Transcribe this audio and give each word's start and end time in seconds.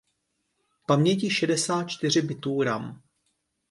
Paměti 0.87 1.29
šedesát 1.29 1.83
čtyři 1.85 2.21
bitů 2.21 2.63
Ram 2.63 3.01